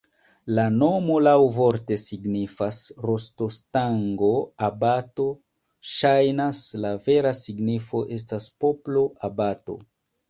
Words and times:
La 0.59 0.63
nomo 0.75 1.17
laŭvorte 1.25 1.97
signifas 2.03 2.79
rostostango-abato, 3.07 5.27
ŝajnas, 5.93 6.63
la 6.87 6.95
vera 7.11 7.35
signifo 7.45 8.03
estas 8.19 8.49
poplo-abato. 8.65 9.79